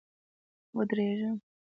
[0.75, 1.29] ودرېږه!